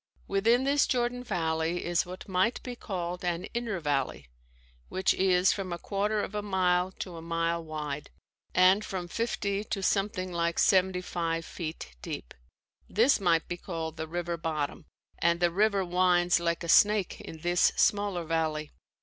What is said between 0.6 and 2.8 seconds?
this Jordan valley is what might be